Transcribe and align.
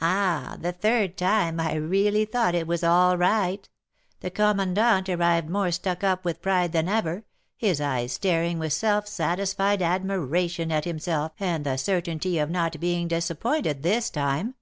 "Ah, 0.00 0.56
the 0.60 0.72
third 0.72 1.16
time 1.16 1.60
I 1.60 1.74
really 1.74 2.24
thought 2.24 2.56
it 2.56 2.66
was 2.66 2.82
all 2.82 3.16
right. 3.16 3.68
The 4.18 4.28
commandant 4.28 5.08
arrived 5.08 5.48
more 5.48 5.70
stuck 5.70 6.02
up 6.02 6.24
with 6.24 6.42
pride 6.42 6.72
than 6.72 6.88
ever; 6.88 7.22
his 7.56 7.80
eyes 7.80 8.10
staring 8.12 8.58
with 8.58 8.72
self 8.72 9.06
satisfied 9.06 9.80
admiration 9.80 10.72
at 10.72 10.84
himself 10.84 11.30
and 11.38 11.64
the 11.64 11.76
certainty 11.76 12.38
of 12.38 12.50
not 12.50 12.80
being 12.80 13.06
disappointed 13.06 13.84
this 13.84 14.10
time. 14.10 14.56